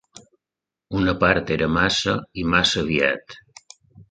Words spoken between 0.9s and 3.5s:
Una part era massa i massa aviat.